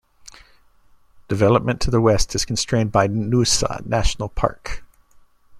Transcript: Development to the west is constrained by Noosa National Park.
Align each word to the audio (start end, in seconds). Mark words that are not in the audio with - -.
Development 1.27 1.79
to 1.81 1.91
the 1.91 2.01
west 2.01 2.33
is 2.33 2.43
constrained 2.43 2.91
by 2.91 3.07
Noosa 3.07 3.85
National 3.85 4.29
Park. 4.29 4.83